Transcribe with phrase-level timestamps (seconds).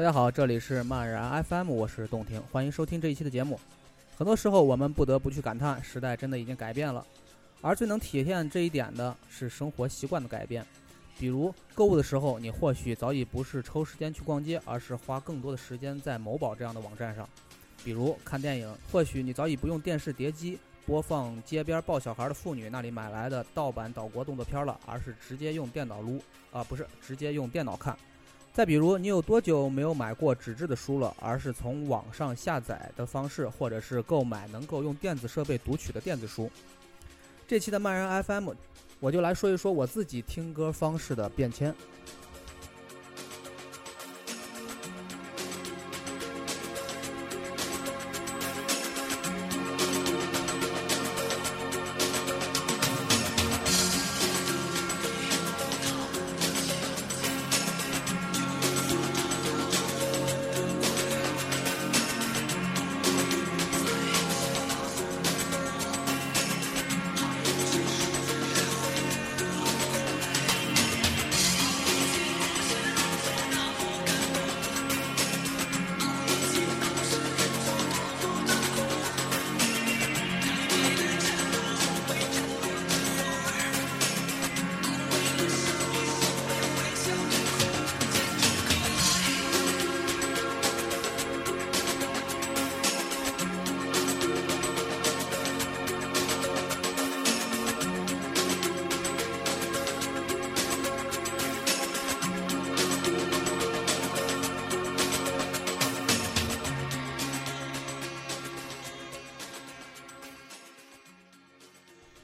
[0.00, 3.60] 大家好，这里是漫然 FM，我是洞庭，欢迎收听这一期的节目。
[4.16, 7.04] 很多时候，我们不得不去感叹，时代真的已经改变了。
[7.60, 10.64] 而最能体现这一点的是生活习惯的改变。
[11.18, 17.28] 比如购物的时候，你或许早已不是抽时间去逛街，而是花更多的时间在某宝这样的网站上。
[17.84, 27.94] 比如看电影，或许你早已不用电视碟机播放街边抱小孩的妇女那里买来的盗版岛国动作片了，而是直接用电脑撸啊，不是直接用电脑看。
[28.60, 36.50] 再比如，你有多久没有买过纸质的书了，而是从网上下载的方式，或者是购买能够用电子设备读取的电子书？
[37.48, 38.50] 这期的漫人 FM，
[38.98, 41.74] 我就来说一说我自己听歌方式的变迁。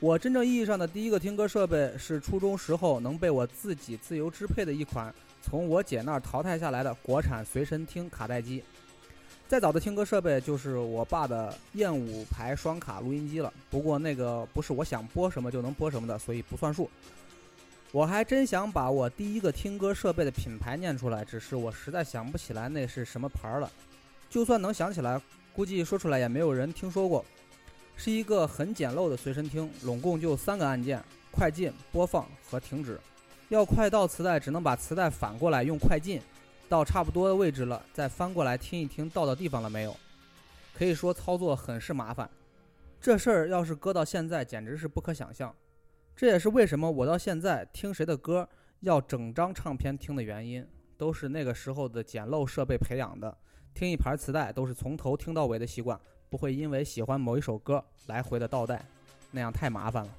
[0.06, 5.12] 我真正意义上的第一个听歌设备是初中时候能被我自己自由支配的一款
[5.42, 8.62] 从我姐那儿淘汰下来的国产随身听卡带机。
[9.48, 16.88] 再早的听歌设备就是我爸的燕舞牌双卡录音机了，不过那个不是我想播什么就能播什么的，所以不算数。
[17.90, 23.68] 我还真想把我第一个听歌设备的品牌念出来，只是我实在想不起来那是什么牌了。
[24.30, 25.20] 就算能想起来，
[25.52, 27.24] 估计说出来也没有人听说过。
[27.96, 31.02] 是一个很简陋的随身听，拢共就三个按键：
[31.32, 33.00] 快进、播放和停止。
[33.48, 36.20] 要快到磁带，只能把磁带反过来用快进，
[36.68, 39.96] 到差不多的位置了，再翻过来听一听到的地方了没有。
[40.74, 42.28] 可以说操作很是麻烦。
[43.00, 45.54] 这事儿要是搁到现在，简直是不可想象。
[46.14, 48.48] 这也是为什么我到现在听谁的歌
[48.80, 50.66] 要整张唱片听的原因，
[50.98, 53.36] 都是那个时候的简陋设备培养的。
[53.74, 55.98] 听一盘磁带都是从头听到尾的习惯。
[56.28, 58.84] 不会因为喜欢某一首歌来回的倒带，
[59.30, 60.10] 那样太麻烦了。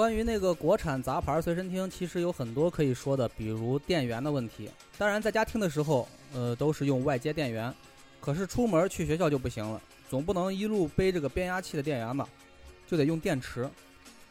[0.00, 4.70] 关于那个国产杂牌随身听，其实有很多可以说的，比如电源的问题。
[4.96, 7.70] 当然，在家听的时候，呃，都是用外接电源。
[8.18, 9.78] 可是出门去学校就不行了，
[10.08, 12.26] 总不能一路背这个变压器的电源吧，
[12.86, 13.68] 就得用电池。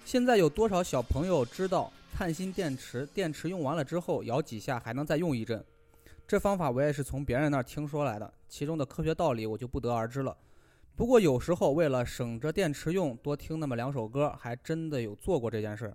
[0.05, 3.05] 现在有多少小朋友知道碳芯电池？
[3.13, 5.63] 电池用完了之后，摇几下还能再用一阵。
[6.27, 10.35] 这方法我也是从别人那儿听说来的，其中的科学道理我就不得而知了。
[11.00, 15.94] 不过有时候为了省着电池用，多听那么两首歌，还真的有做过这件事。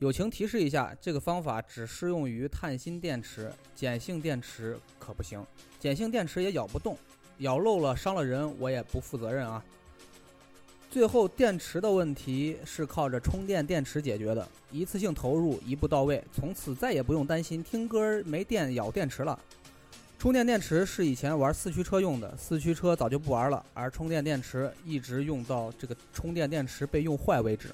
[0.00, 5.40] 友情提示一下，这个方法只适用于碳锌电池，碱性电池可不行。
[5.80, 6.98] 碱性电池也咬不动，
[7.38, 9.64] 咬漏了伤了人，我也不负责任啊。
[10.90, 19.38] 最后，电池的问题是靠着充电电池解决的，一次性投入，一步到位，从此再也不用担心听歌没电咬电池了。
[20.20, 27.70] 充电电池是以前玩四驱车用的，四驱车早就不玩了，而充电电池一直用到这个充电电池被用坏为止。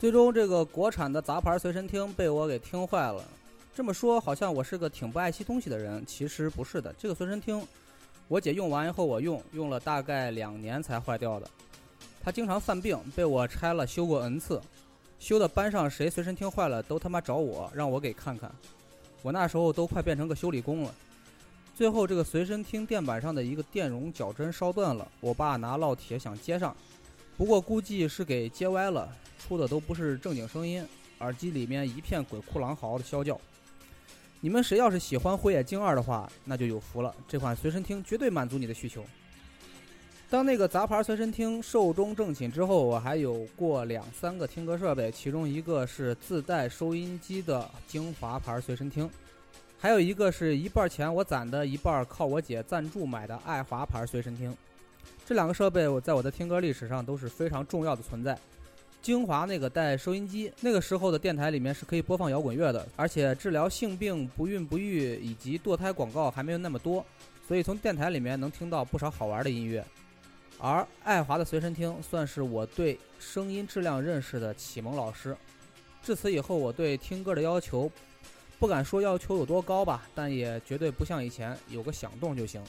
[0.00, 3.22] 最终，这个国产的杂牌随身听被我给听坏了。
[3.74, 6.90] 这么说，好像我是个挺不爱惜东西的人，其实不是的。
[6.96, 7.62] 这个随身听，
[8.26, 11.46] 我姐用完以后我用，用了大概两年才坏掉的。
[12.24, 14.58] 她经常犯病，被我拆了修过 n 次，
[15.18, 18.50] 修的班上谁随身听坏了都他妈找我，让我给看看。
[19.20, 20.94] 我那时候都快变成个修理工了。
[21.76, 26.74] 最后，这个随身听电板上的一个电容脚针烧断了，我爸拿烙铁想接上，
[27.40, 30.86] 不过估计是给接歪了，出的都不是正经声音，
[31.20, 33.40] 耳机里面一片鬼哭狼嚎的啸叫。
[34.42, 39.02] 你们谁要是喜欢辉野晶二的话，那就有福了，这款随身听绝对满足你的需求。
[40.28, 49.08] 当那个杂牌随身听寿终正寝之后，我还有过两三个听歌设备，其中一个是自带收音机的精华牌随身听。
[49.78, 54.54] 还有一个是一半钱我攒的，一半靠我姐赞助买的爱华牌随身听。
[55.26, 58.38] 这两个设备我在我的听歌历史上都是非常重要的存在。
[59.00, 67.04] 精华那个带收音机，那个时候的电台里面是可以播放摇滚乐的，而且治疗性病、不孕不育以及堕胎广告还没有那么多，
[67.48, 69.84] 所以从电台里面能听到不少好玩的音乐。
[70.58, 75.34] 而爱华的随身听算是我对声音质量认识的启蒙老师。
[76.02, 77.90] 至此以后，我对听歌的要求。
[78.58, 82.62] 不敢说要求有多高吧，但也绝对不像以前有个响动就行。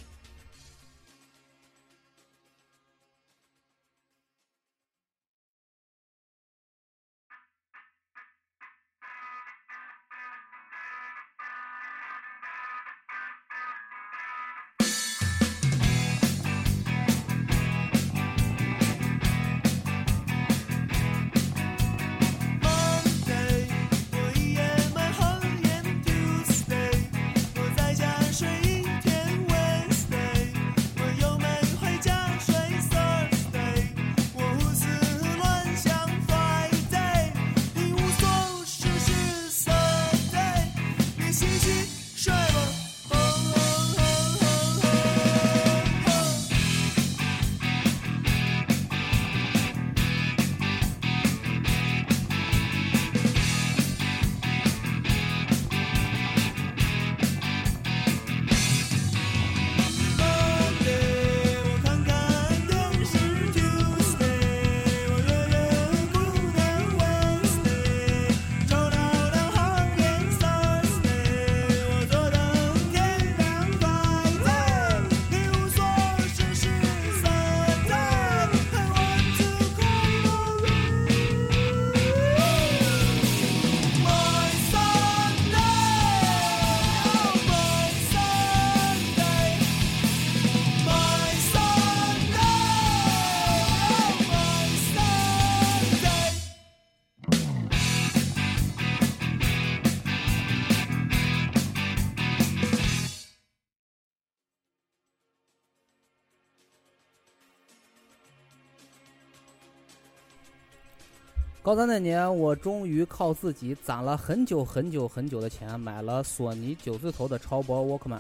[111.71, 118.19] 高三那年，我终于靠自己攒了很久很久很久的钱，买了索尼九字头的超薄 Walkman。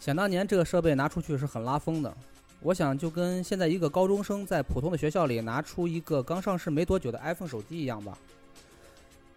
[0.00, 2.16] 想当年，这个设备拿出去是很拉风的。
[2.62, 8.16] 我想，就跟现在一个高中生在普通的学校里拿出一个刚上市没多久的 iPhone 手机一样吧。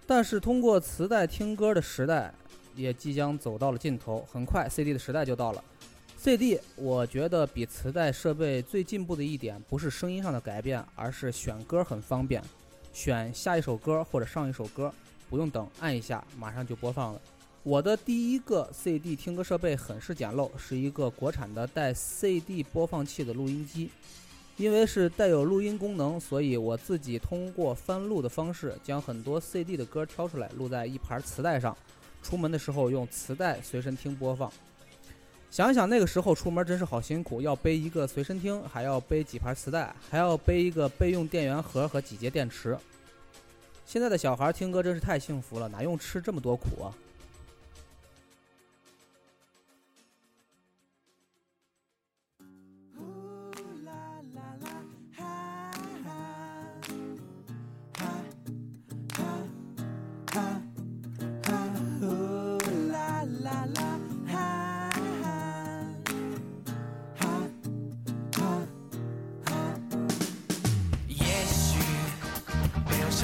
[0.07, 2.33] 但是，通过磁带听歌的时代
[2.73, 5.61] 也即将走到了尽头，很快 CD 的时代就到了。
[6.17, 12.41] CD，我觉得比磁带设备最进步的一点，不是声音上的改变，而是选歌很方便。
[12.95, 14.89] 选下一首歌或者上一首歌，
[15.29, 17.19] 不用等，按一下马上就播放了。
[17.61, 23.91] 我的第一个 CD 听歌设备很是简陋，是一个国产的带 CD 播放器的录音机。
[24.55, 31.75] 因为是带有录音功能，所以我自己通过翻录的方式，将很多 CD 的歌挑出来录在一盘磁带上。
[32.23, 34.49] 出门的时候用磁带随身听播放。
[35.51, 42.77] 想想那个时候出门真是好辛苦，要背一个随身听，还要背几盘磁带，还要背一个备用电源盒和几节电池。
[43.85, 46.91] 现在的小孩听歌真是太幸福了，哪用吃这么多苦啊！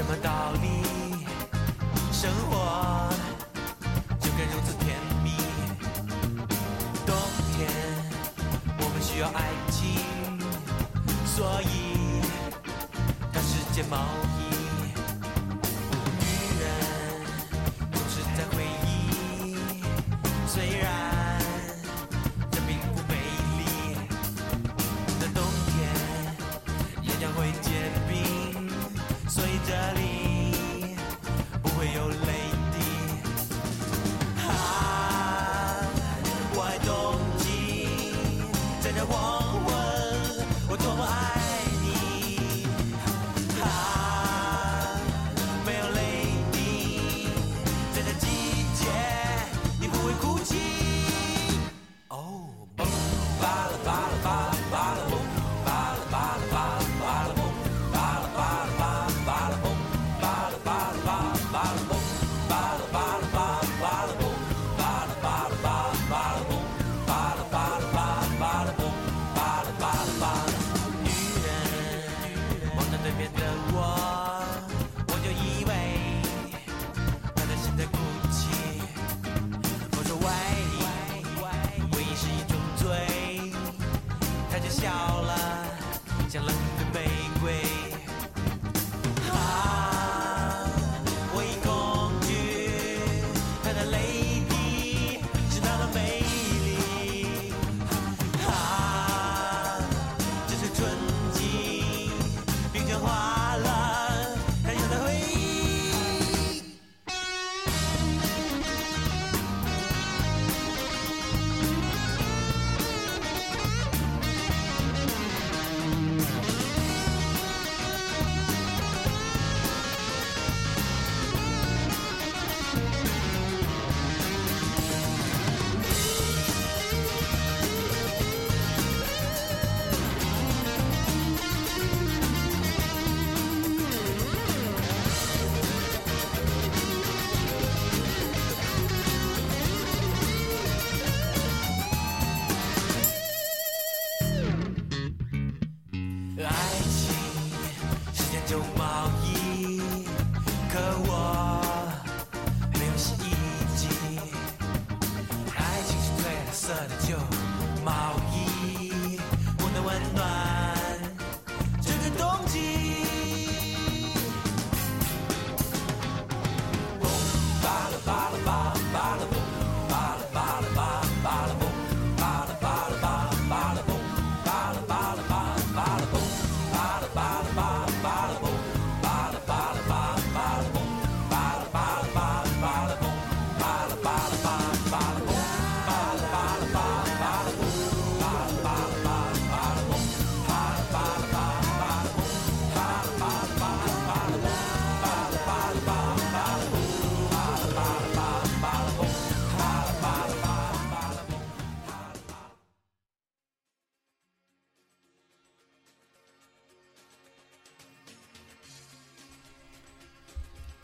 [0.01, 0.90] 什么道理？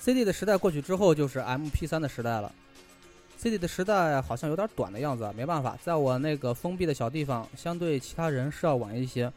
[0.07, 2.49] CD 的时代过去之后，就是 MP3 的时代了。
[3.37, 9.29] CD 的时代好像有点短的样子，没办法，在我那个封闭的小地方，相对其他人是要晚一些。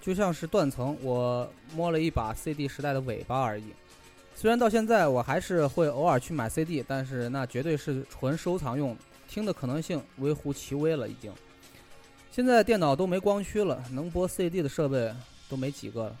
[0.00, 3.66] 就像是断层，我摸了一把 CD 时代的尾巴而已。
[4.34, 8.96] 虽然到现在我还是会偶尔去买 CD，但是那绝对是纯收藏用，
[9.28, 11.32] 听的可能性微乎其微了已经。
[12.32, 15.14] 现在电脑都没光驱了，能播 CD 的设备
[15.48, 16.16] 都没几个了。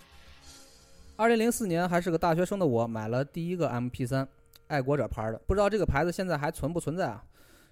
[1.18, 4.24] 二零零四年还是个大学生的我，买了第一个 MP3，
[4.68, 7.24] 爱国者牌的，不知道这个牌子现在还存不存在啊？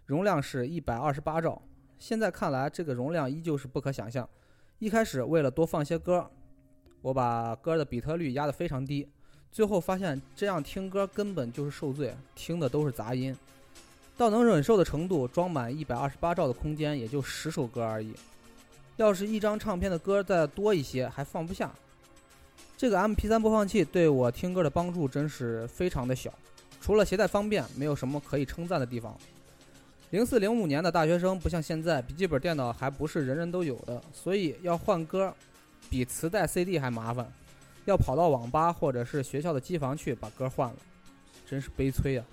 [0.05, 1.63] 容量是一百二十八兆，
[1.97, 4.29] 现在看来这个容量依旧是不可想象。
[4.81, 6.29] 一开始为了多放些歌，
[7.01, 9.09] 我把歌的比特率压得非常低，
[9.53, 13.33] 最后发现这样听歌根本就是受罪，听的都是杂音。
[14.17, 18.13] 到能忍受的程度，装满一百二十八兆的空间也就十首歌而已。
[18.97, 21.73] 要是一张唱片的歌再多一些，还放不下。
[22.77, 26.31] 这个 MP3 播放器对我听歌的帮助真是非常的小，
[26.79, 29.17] 除了携带方便，没有什么可以称赞的地方。
[30.11, 35.35] 零四零五年的大学生不像现在，笔记本电脑还不是人人都有的，所以要换歌，
[35.89, 37.27] 比磁带、CD 还麻烦，
[37.87, 40.77] 要跑到网吧或者是学校的机房去把歌换了，
[41.49, 42.25] 真是悲催啊！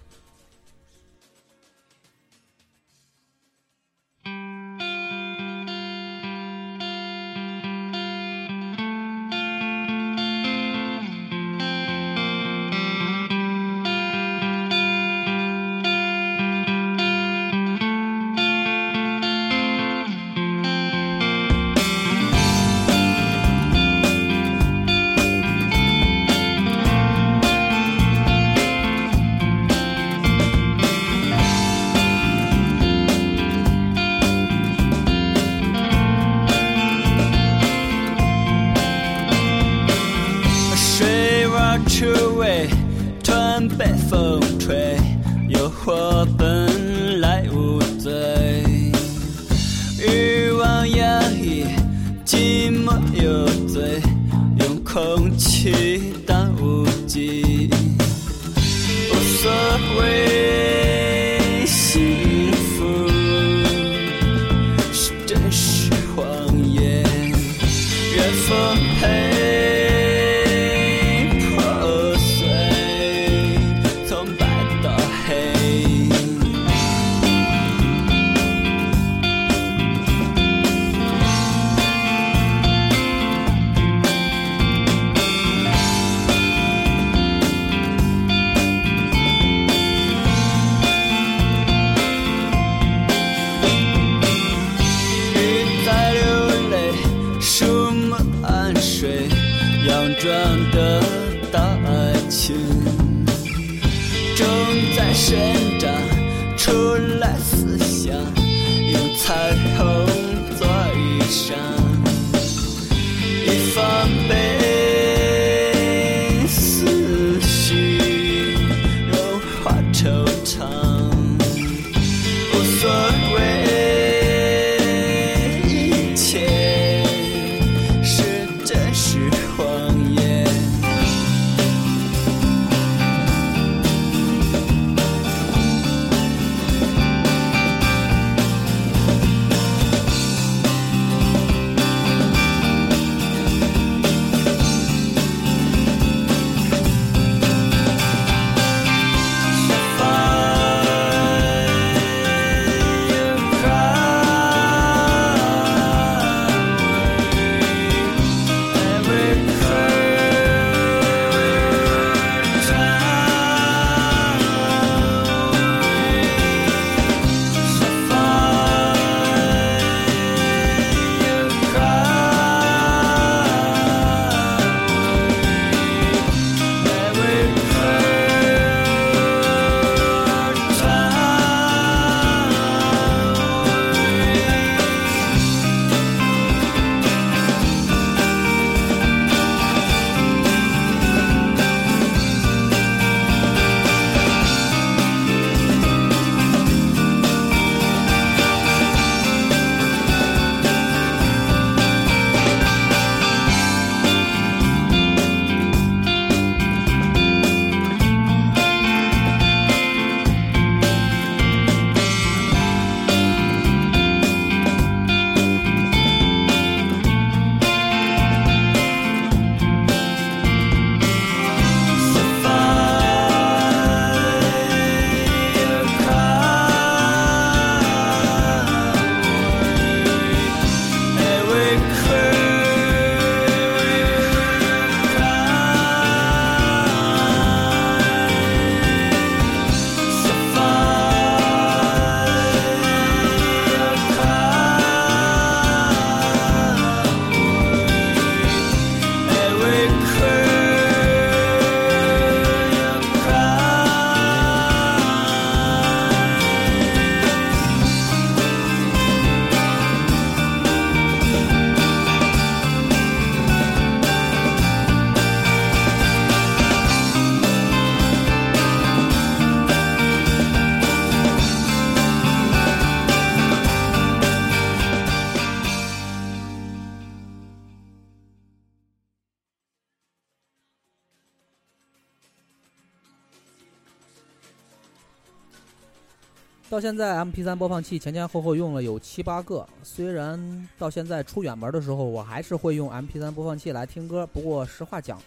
[286.73, 289.63] 到现在，MP3 播放器前前后后用了有七八个。
[289.83, 295.21] 虽然到现在出远门的时候，我还是会用 MP3 播放器来听歌，不过实话讲，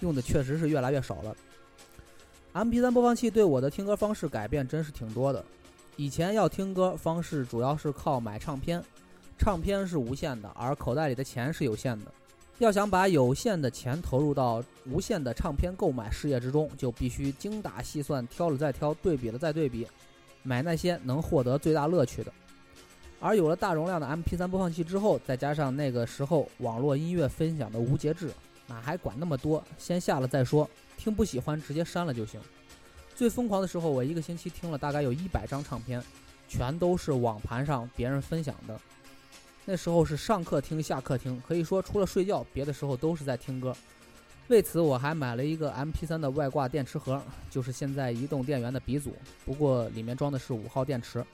[0.00, 1.34] 用的确实是越来越少了。
[2.52, 5.42] MP3 播放器对我的听歌方式改变真是挺多的。
[5.96, 8.84] 以前要听歌方式主要是靠买唱片，
[9.38, 12.12] 唱片是无限的，而口袋里的钱是有限的。
[12.58, 19.86] 要想把有限的钱投入到无限的唱片购买事业之中，就必须精打细算，挑了再挑，对比了再对比。
[20.44, 22.32] 买那些能获得最大乐趣的。
[23.18, 28.30] 而有了大容量的 MP3 播放器之后，再加上那个时候网络音乐分享的无节制，
[28.66, 29.64] 哪还管那么多？
[29.78, 32.38] 先下了再说，听不喜欢直接删了就行。
[33.16, 36.02] 最疯狂的时候，我一个星期听了大概有一百张唱片，
[36.46, 38.78] 全都是网盘上别人分享的。
[39.64, 43.74] 那时候是上课听、下课听，可以说除了睡觉，别的时候都是在听歌。
[44.48, 51.24] 为此，我还买了一个 MP3 的外挂电池盒，就是现在移动电源的鼻祖，不过里面装的是五号电池。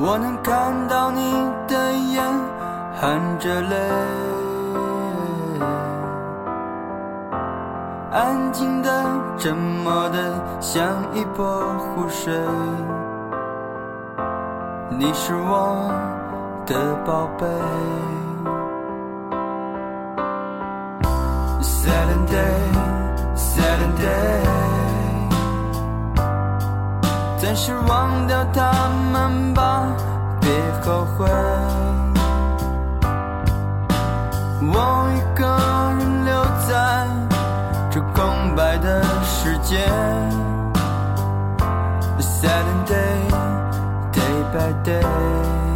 [0.00, 1.32] 我能看到你
[1.66, 2.22] 的眼
[2.94, 3.76] 含着泪，
[8.48, 9.04] 安静的、
[9.36, 10.82] 沉默的，像
[11.12, 12.32] 一波湖水。
[14.88, 15.92] 你是我
[16.64, 17.46] 的宝贝。
[21.60, 22.64] Silent day。
[23.36, 24.40] Silent day，
[27.36, 29.82] 暂时忘掉他们吧，
[30.40, 30.50] 别
[30.82, 31.28] 后悔。
[34.62, 35.44] 我一个
[35.98, 36.32] 人留
[36.66, 36.74] 在
[37.90, 39.78] 这空白的世界。
[42.16, 43.28] A silent day,
[44.12, 45.67] day by day。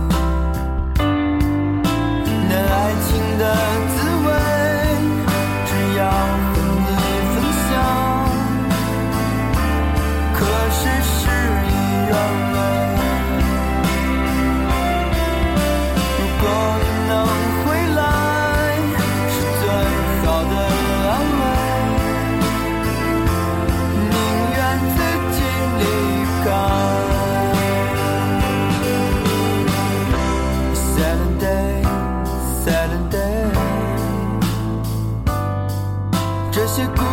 [36.74, 37.11] 这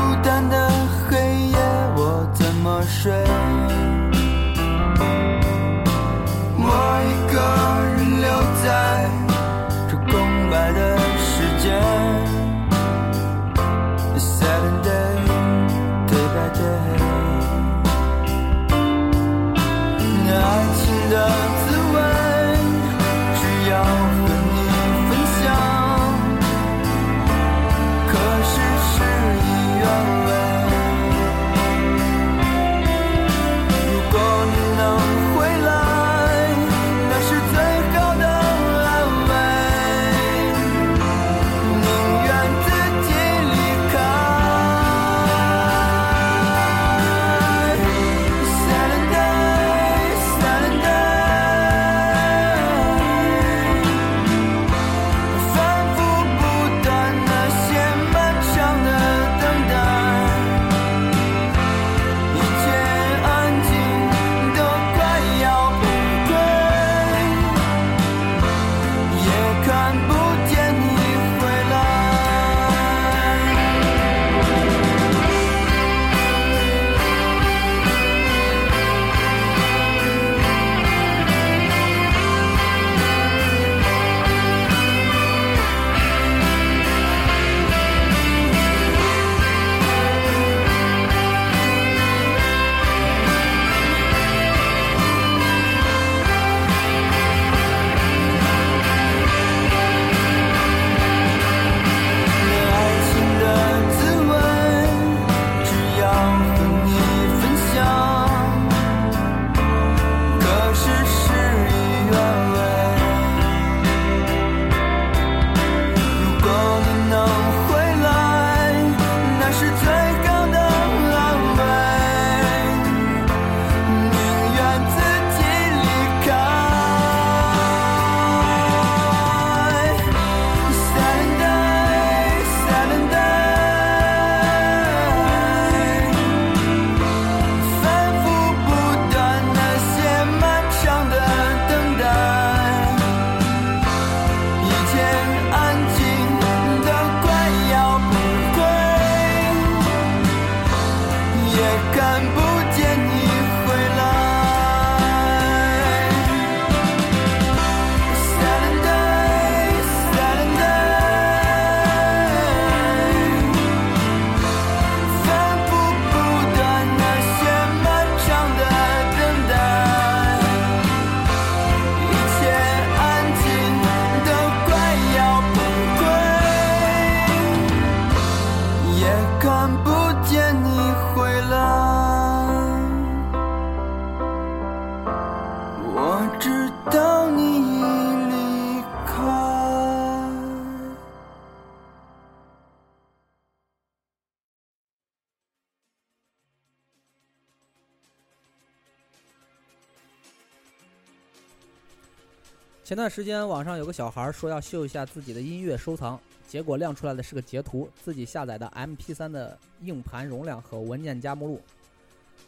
[202.89, 211.61] 前段时间网上有个小孩说要秀一下自己的音乐收藏，结果亮出来的是个截图，自己下载的 MP3 的硬盘容量和文件夹目录，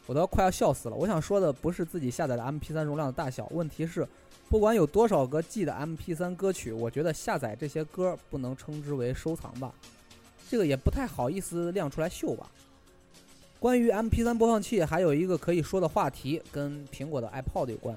[0.08, 0.96] 我都快要笑死了。
[0.96, 4.08] 我想说的不是自己下载的 MP3 容量的大小，问题是，
[4.50, 9.72] 不管有多少个 G 的 MP3 歌曲，我觉得下载这些歌不能称之为收藏吧，
[10.50, 12.50] 这个也不太好意思亮出来秀吧。
[13.60, 17.96] 关于 MP3 播放器，还有一个可以说的话题，跟苹果的 iPod 有关。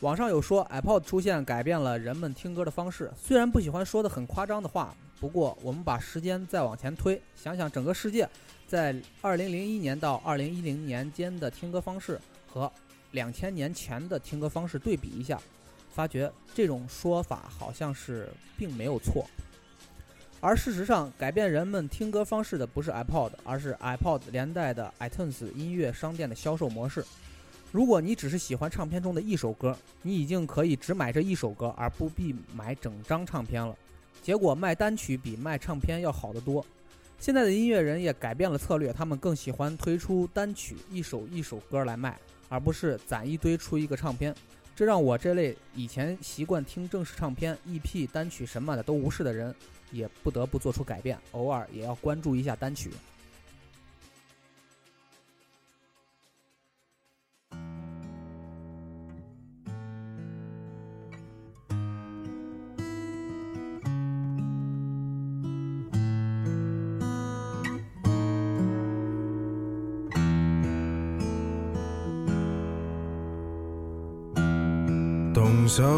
[0.00, 8.28] 网上有说 iPod 出现改变了人们听歌的方式，虽然不喜欢说的很夸张的话，不过我们把时间再往前推，想想整个世界
[8.68, 12.70] 在2001年到2010年间的听歌方式和
[13.12, 15.40] 2000年前的听歌方式对比一下，
[15.90, 19.26] 发觉这种说法好像是并没有错。
[20.40, 27.04] 而事实上，改变人们听歌方式的不是 iPod，而是 iPod 连带的 iTunes 音乐商店的销售模式。
[27.70, 33.76] 如果你只是喜欢唱片中的一首歌，你已经可以只买这一首歌，而不必买整张唱片了。
[34.22, 36.64] 结果卖单曲比卖唱片要好得多。
[37.18, 44.34] 现在的音乐人也改变了策略，他们更喜欢推出单曲一首一首歌来卖，而不是攒一堆出一个唱片。
[44.74, 49.54] 这让我这类以前习惯听正式唱片、EP、单曲什么的都无视的人，
[49.90, 52.90] 也不得不做出改变，偶尔也要关注一下单曲。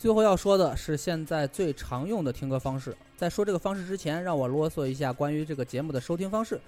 [0.00, 2.96] 最后要说的是现在最常用的听歌方式。
[3.18, 6.58] 在说这个方式之前，让我啰嗦一下关于这个节目的收听方式。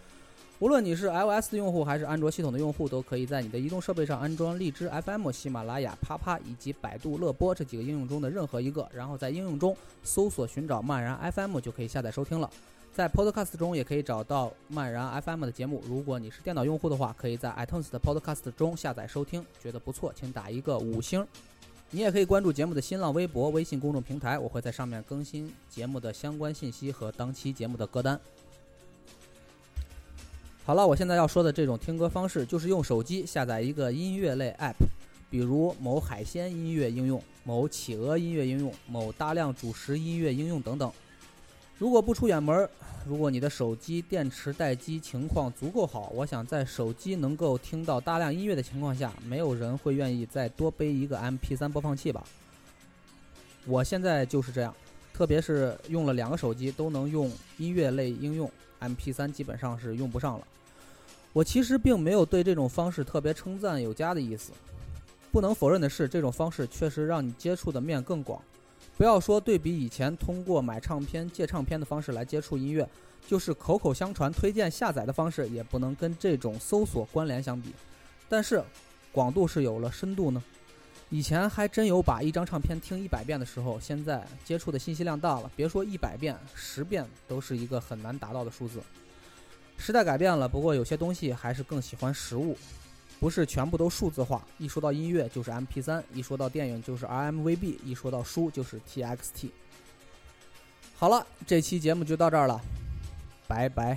[0.58, 9.74] 无论你是 iOS 的用户还是安卓系统的用户，都可以在你的移动设备上安装荔枝 FM、喜马拉雅、啪啪以及百度乐播这几个应用中的任何一个，然后在应用中
[10.04, 12.50] 搜索寻找漫然 FM 就可以下载收听了。
[12.92, 15.82] 在 Podcast 中也可以找到漫然 FM 的节目。
[15.88, 19.42] 如果你是电脑用户的话，可以在 iTunes 的 Podcast 中下载收听。
[19.58, 21.26] 觉得不错，请打一个五星。
[21.94, 28.18] 你也可以关注节目的新浪微博、微信公众平台，我会在上面更新节目的相关信息和当期节目的歌单。
[30.64, 34.76] 好了，我现在要说的这种听歌方式，就是用手机下载一个音乐类 App，
[35.28, 40.90] 比如某海鲜音乐应用、某企鹅音乐应用、某大量主食音乐应用等等。
[41.82, 42.68] 如果不出远门，
[43.04, 52.22] 如果你的手机电池待机情况足够好，我想在手机能够听到大量音乐的情况下，没有人会愿意再多背一个 MP3 播放器吧？
[53.66, 54.72] 我现在就是这样，
[55.12, 57.28] 特别是用了两个手机都能用
[57.58, 58.48] 音乐类应用
[58.80, 60.46] ，MP3 基本上是用不上了。
[61.32, 64.52] 我其实并没有对这种方式特别称赞有加的意思，
[65.32, 68.40] 不能否认的是，这种方式确实让你接触的面更广。
[68.96, 72.88] 不要说对比以前通过买唱片、借唱片的方式来接触音乐，
[73.26, 77.72] 就是口口相传、推荐下载的方式，也不能跟这种搜索关联相比。
[78.28, 78.62] 但是，
[79.10, 80.42] 广度是有了深度呢。
[81.10, 88.80] 以前还真有把一张唱片听一百遍的时候，现在接触的信息量大了，别说一百遍，十遍都是一个很难达到的数字。
[89.76, 92.56] 时代改变了，不过有些东西还是更喜欢实物，
[93.22, 94.42] 不是全部都数字化。
[94.58, 99.48] 一说到音乐就是 MP3，一说到电影就是 RMVB，一说到书就是 TXT。
[100.96, 102.60] 好了，这期节目就到这儿了，
[103.46, 103.96] 拜拜。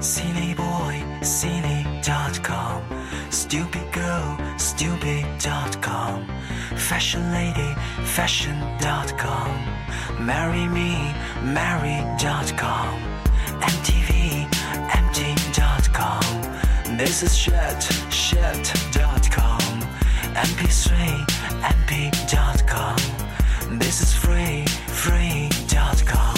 [0.00, 1.57] Silly boy, silly.com.
[3.48, 6.26] Stupid girl, stupid.com.
[6.76, 7.74] Fashion lady,
[8.04, 9.64] fashion.com.
[10.20, 13.00] Marry me, marry.com.
[13.72, 14.46] MTV,
[14.94, 16.22] empty.com.
[16.98, 17.82] This is shit,
[18.12, 19.80] shit.com.
[20.34, 21.24] MP3,
[21.80, 22.98] mp.com.
[23.78, 26.36] This is free, free.com.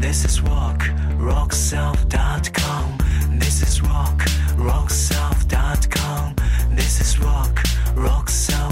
[0.00, 0.80] This is rock,
[1.18, 2.98] rockself.com.
[3.38, 4.24] This is rock,
[4.56, 5.41] rockself.com.
[5.72, 7.62] This is rock,
[7.94, 8.71] rockself.com.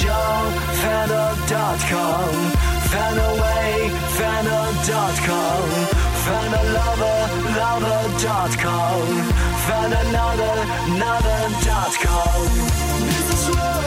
[0.00, 2.32] joefennel.com.
[2.92, 5.64] Fennelwayfennel.com.
[6.24, 9.06] Fenneloverlover.com.
[9.66, 12.40] Fennel another, another.com.
[13.06, 13.77] This is where